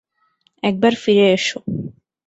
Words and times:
একবার 0.63 0.93
ফিরে 1.03 1.25
এসো। 1.33 1.59